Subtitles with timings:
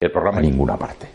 [0.00, 1.08] El programa a ninguna parte.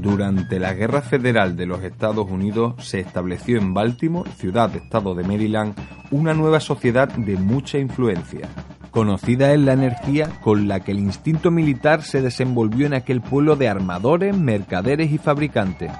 [0.00, 5.74] Durante la Guerra Federal de los Estados Unidos se estableció en Baltimore, ciudad-estado de Maryland,
[6.12, 8.48] una nueva sociedad de mucha influencia.
[8.92, 13.56] Conocida es la energía con la que el instinto militar se desenvolvió en aquel pueblo
[13.56, 15.90] de armadores, mercaderes y fabricantes.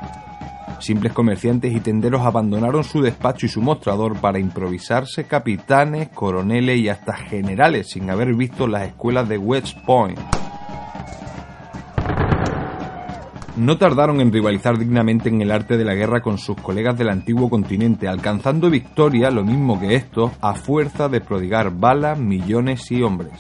[0.85, 6.91] Simples comerciantes y tenderos abandonaron su despacho y su mostrador para improvisarse capitanes, coroneles y
[6.91, 10.21] hasta generales sin haber visto las escuelas de West Point.
[13.57, 17.09] No tardaron en rivalizar dignamente en el arte de la guerra con sus colegas del
[17.09, 23.01] antiguo continente, alcanzando victoria, lo mismo que estos, a fuerza de prodigar balas, millones y
[23.03, 23.33] hombres.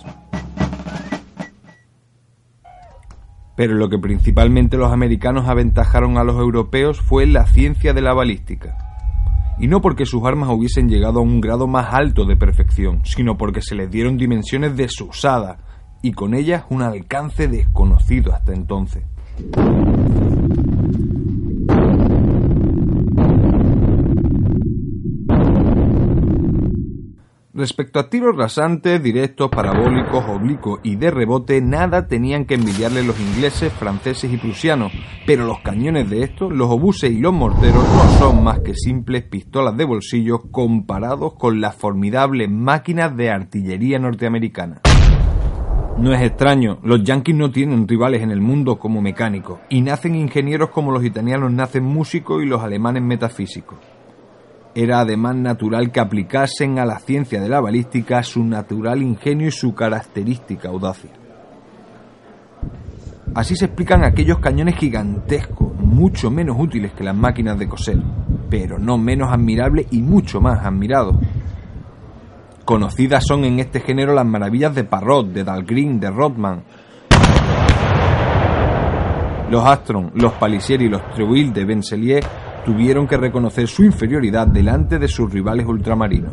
[3.56, 8.14] Pero lo que principalmente los americanos aventajaron a los europeos fue la ciencia de la
[8.14, 8.76] balística.
[9.58, 13.36] Y no porque sus armas hubiesen llegado a un grado más alto de perfección, sino
[13.36, 15.58] porque se les dieron dimensiones desusadas
[16.02, 19.04] y con ellas un alcance desconocido hasta entonces.
[27.56, 33.20] Respecto a tiros rasantes, directos, parabólicos, oblicuos y de rebote, nada tenían que envidiarle los
[33.20, 34.90] ingleses, franceses y prusianos,
[35.24, 39.22] pero los cañones de estos, los obuses y los morteros no son más que simples
[39.22, 44.80] pistolas de bolsillo comparados con las formidables máquinas de artillería norteamericana.
[45.96, 50.16] No es extraño, los yanquis no tienen rivales en el mundo como mecánicos, y nacen
[50.16, 53.78] ingenieros como los italianos nacen músicos y los alemanes metafísicos.
[54.74, 59.52] Era además natural que aplicasen a la ciencia de la balística su natural ingenio y
[59.52, 61.10] su característica audacia.
[63.36, 68.02] Así se explican aquellos cañones gigantescos, mucho menos útiles que las máquinas de coser,
[68.50, 71.16] pero no menos admirables y mucho más admirados.
[72.64, 76.64] Conocidas son en este género las maravillas de Parrot, de Dahlgren, de Rothman.
[79.50, 82.24] Los Astron, los Palisieri y los Treuil de Benselier
[82.64, 86.32] tuvieron que reconocer su inferioridad delante de sus rivales ultramarinos.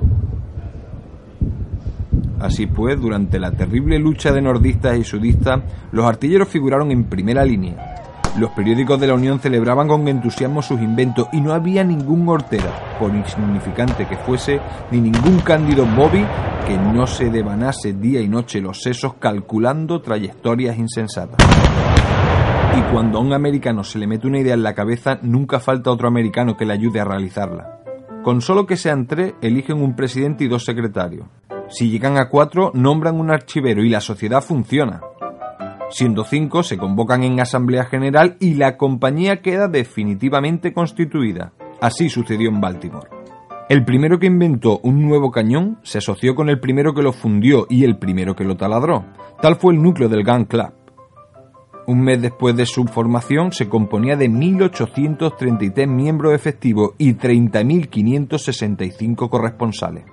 [2.40, 7.46] Así pues, durante la terrible lucha de nordistas y sudistas, los artilleros figuraron en primera
[7.46, 7.96] línea.
[8.38, 12.97] Los periódicos de la Unión celebraban con entusiasmo sus inventos y no había ningún hortera,
[12.97, 14.59] por insignificante que fuese,
[14.90, 16.25] ni ningún cándido Bobby
[16.66, 21.46] que no se devanase día y noche los sesos calculando trayectorias insensatas.
[22.78, 25.92] Y cuando a un americano se le mete una idea en la cabeza, nunca falta
[25.92, 27.82] otro americano que le ayude a realizarla.
[28.24, 31.28] Con solo que sean tres, eligen un presidente y dos secretarios.
[31.68, 35.02] Si llegan a cuatro, nombran un archivero y la sociedad funciona.
[35.90, 41.52] Siendo cinco, se convocan en Asamblea General y la compañía queda definitivamente constituida.
[41.82, 43.09] Así sucedió en Baltimore.
[43.68, 47.68] El primero que inventó un nuevo cañón se asoció con el primero que lo fundió
[47.70, 49.06] y el primero que lo taladró.
[49.42, 50.81] Tal fue el núcleo del Gun Club.
[51.91, 60.06] Un mes después de su formación se componía de 1.833 miembros efectivos y 30.565 corresponsales.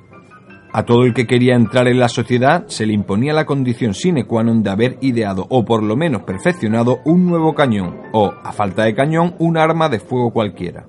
[0.72, 4.26] A todo el que quería entrar en la sociedad se le imponía la condición sine
[4.26, 8.50] qua non de haber ideado o por lo menos perfeccionado un nuevo cañón o, a
[8.50, 10.84] falta de cañón, un arma de fuego cualquiera.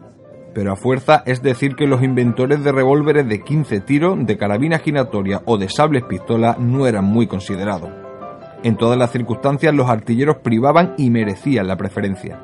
[0.56, 4.80] Pero a fuerza es decir que los inventores de revólveres de 15 tiros, de carabina
[4.80, 8.09] giratoria o de sables pistola no eran muy considerados.
[8.62, 12.42] En todas las circunstancias los artilleros privaban y merecían la preferencia.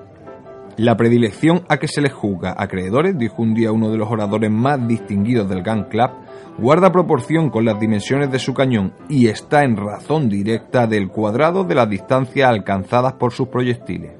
[0.77, 4.51] La predilección a que se les juzga acreedores, dijo un día uno de los oradores
[4.51, 6.11] más distinguidos del Gun Club,
[6.57, 11.63] guarda proporción con las dimensiones de su cañón y está en razón directa del cuadrado
[11.63, 14.11] de las distancias alcanzadas por sus proyectiles.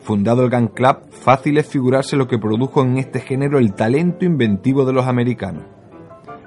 [0.00, 4.26] Fundado el Gun Club, fácil es figurarse lo que produjo en este género el talento
[4.26, 5.64] inventivo de los americanos.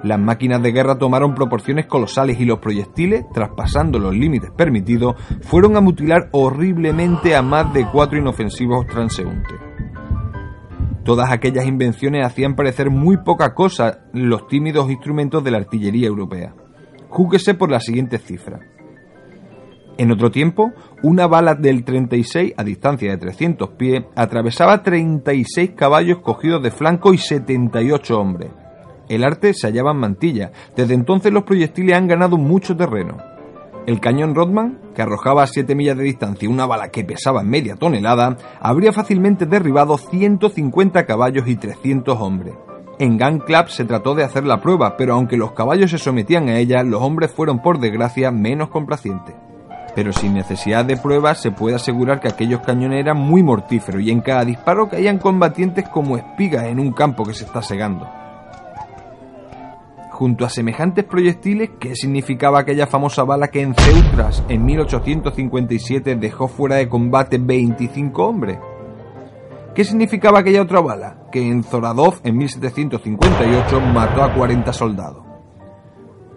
[0.03, 5.75] Las máquinas de guerra tomaron proporciones colosales y los proyectiles, traspasando los límites permitidos, fueron
[5.75, 9.57] a mutilar horriblemente a más de cuatro inofensivos transeúntes.
[11.03, 16.53] Todas aquellas invenciones hacían parecer muy poca cosa los tímidos instrumentos de la artillería europea.
[17.09, 18.61] Júguese por las siguientes cifras.
[19.97, 26.19] En otro tiempo, una bala del 36 a distancia de 300 pies atravesaba 36 caballos
[26.19, 28.51] cogidos de flanco y 78 hombres.
[29.09, 30.51] El arte se hallaba en Mantilla.
[30.75, 33.17] Desde entonces los proyectiles han ganado mucho terreno.
[33.85, 37.77] El cañón Rodman, que arrojaba a 7 millas de distancia una bala que pesaba media
[37.77, 42.53] tonelada, habría fácilmente derribado 150 caballos y 300 hombres.
[42.99, 46.49] En Gun Club se trató de hacer la prueba, pero aunque los caballos se sometían
[46.49, 49.35] a ella, los hombres fueron por desgracia menos complacientes.
[49.95, 54.11] Pero sin necesidad de pruebas se puede asegurar que aquellos cañones eran muy mortíferos y
[54.11, 58.05] en cada disparo caían combatientes como espigas en un campo que se está segando.
[60.17, 66.47] Junto a semejantes proyectiles, ¿qué significaba aquella famosa bala que en Ceutras en 1857 dejó
[66.47, 68.57] fuera de combate 25 hombres?
[69.75, 75.23] ¿Qué significaba aquella otra bala que en Zoradov en 1758 mató a 40 soldados?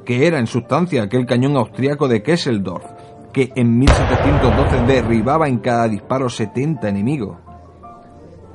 [0.04, 2.84] ¿Qué era en sustancia aquel cañón austriaco de Kesseldorf
[3.32, 7.38] que en 1712 derribaba en cada disparo 70 enemigos?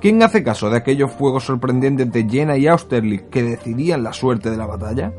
[0.06, 4.52] ¿Quién hace caso de aquellos fuegos sorprendentes de Jena y Austerlitz que decidían la suerte
[4.52, 5.12] de la batalla?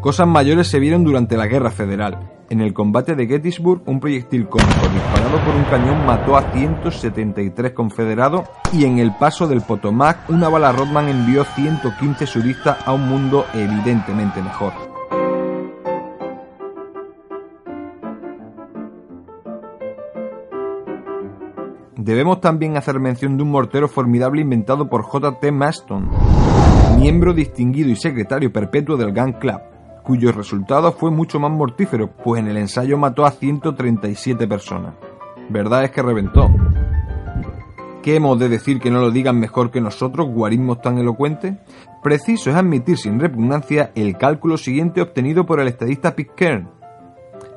[0.00, 2.30] Cosas mayores se vieron durante la Guerra Federal.
[2.48, 7.72] En el combate de Gettysburg, un proyectil cónico disparado por un cañón mató a 173
[7.72, 13.06] confederados y en el paso del Potomac, una bala Rodman envió 115 suristas a un
[13.06, 14.91] mundo evidentemente mejor.
[22.04, 25.52] Debemos también hacer mención de un mortero formidable inventado por J.T.
[25.52, 26.10] Maston,
[26.96, 29.60] miembro distinguido y secretario perpetuo del Gun Club,
[30.02, 34.94] cuyo resultado fue mucho más mortífero, pues en el ensayo mató a 137 personas.
[35.48, 36.50] Verdad es que reventó.
[38.02, 41.54] ¿Qué hemos de decir que no lo digan mejor que nosotros, guarismos tan elocuentes?
[42.02, 46.68] Preciso es admitir sin repugnancia el cálculo siguiente obtenido por el estadista Pitcairn,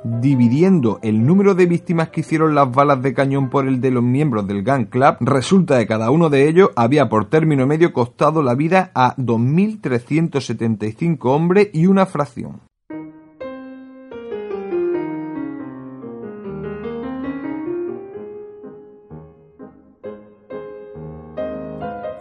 [0.05, 4.03] dividiendo el número de víctimas que hicieron las balas de cañón por el de los
[4.03, 8.43] miembros del Gun Club, resulta que cada uno de ellos había por término medio costado
[8.43, 12.59] la vida a 2.375 hombres y una fracción.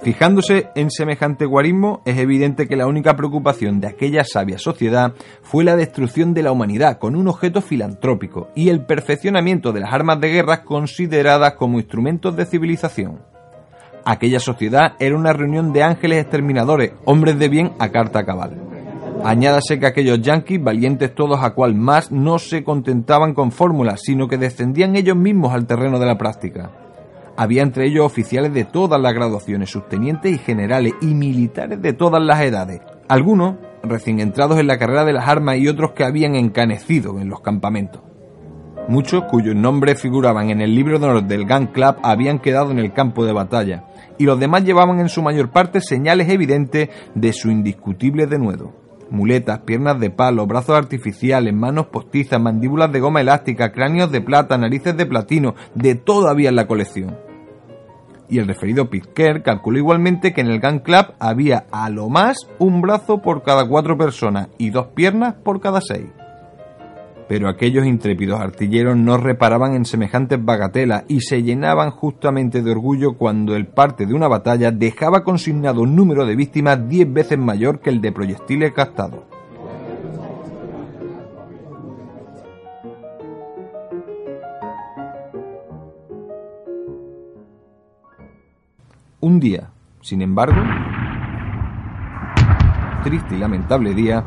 [0.04, 5.64] Fijándose en semejante guarismo, es evidente que la única preocupación de aquella sabia sociedad fue
[5.64, 10.20] la destrucción de la humanidad con un objeto filantrópico y el perfeccionamiento de las armas
[10.20, 13.22] de guerra consideradas como instrumentos de civilización.
[14.04, 18.60] Aquella sociedad era una reunión de ángeles exterminadores, hombres de bien a carta cabal.
[19.24, 24.28] Añádase que aquellos yanquis, valientes todos a cual más, no se contentaban con fórmulas, sino
[24.28, 26.83] que descendían ellos mismos al terreno de la práctica.
[27.36, 32.22] Había entre ellos oficiales de todas las graduaciones, subtenientes y generales, y militares de todas
[32.22, 32.80] las edades.
[33.08, 37.28] Algunos recién entrados en la carrera de las armas y otros que habían encanecido en
[37.28, 38.02] los campamentos.
[38.86, 42.78] Muchos cuyos nombres figuraban en el libro de honor del Gun Club habían quedado en
[42.78, 43.84] el campo de batalla,
[44.18, 49.60] y los demás llevaban en su mayor parte señales evidentes de su indiscutible denuedo muletas,
[49.60, 54.96] piernas de palo, brazos artificiales, manos postizas, mandíbulas de goma elástica, cráneos de plata, narices
[54.96, 57.16] de platino, de todo había en la colección.
[58.28, 62.36] Y el referido Pitker calculó igualmente que en el Gun Club había a lo más
[62.58, 66.06] un brazo por cada cuatro personas y dos piernas por cada seis.
[67.28, 73.14] Pero aquellos intrépidos artilleros no reparaban en semejantes bagatelas y se llenaban justamente de orgullo
[73.14, 77.80] cuando el parte de una batalla dejaba consignado un número de víctimas diez veces mayor
[77.80, 79.20] que el de proyectiles gastados.
[89.20, 89.70] Un día,
[90.02, 90.60] sin embargo,
[93.02, 94.22] triste y lamentable día,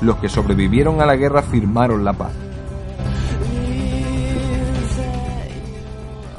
[0.00, 2.32] los que sobrevivieron a la guerra firmaron la paz.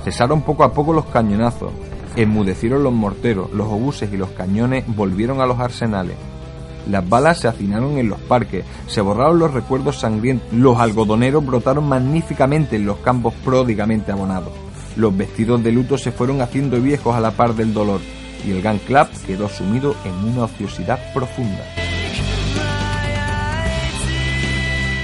[0.04, 1.72] Cesaron poco a poco los cañonazos,
[2.16, 6.16] enmudecieron los morteros, los obuses y los cañones volvieron a los arsenales.
[6.90, 11.88] Las balas se hacinaron en los parques, se borraron los recuerdos sangrientos, los algodoneros brotaron
[11.88, 14.54] magníficamente en los campos pródigamente abonados.
[14.96, 18.02] Los vestidos de luto se fueron haciendo viejos a la par del dolor
[18.46, 21.81] y el Gun Club quedó sumido en una ociosidad profunda.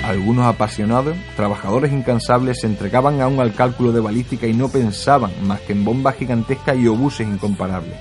[0.07, 5.59] Algunos apasionados, trabajadores incansables, se entregaban aún al cálculo de balística y no pensaban más
[5.59, 7.97] que en bombas gigantescas y obuses incomparables.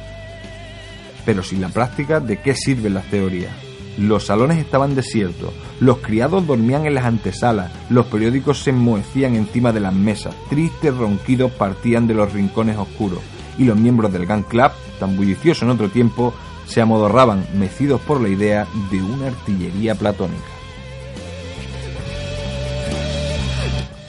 [1.25, 3.51] Pero sin la práctica, ¿de qué sirven las teorías?
[3.99, 9.73] Los salones estaban desiertos, los criados dormían en las antesalas, los periódicos se enmohecían encima
[9.73, 13.19] de las mesas, tristes ronquidos partían de los rincones oscuros,
[13.59, 14.71] y los miembros del Gun Club,
[15.01, 16.33] tan bullicioso en otro tiempo,
[16.67, 20.56] se amodorraban, mecidos por la idea de una artillería platónica.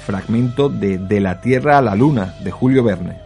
[0.08, 3.20] fragmento de De la Tierra a la Luna de Julio Verne.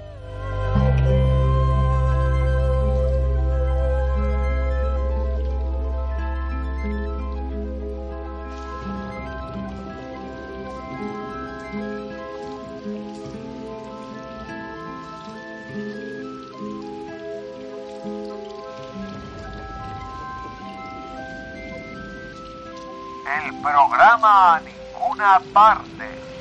[23.45, 26.40] el programa a ninguna parte.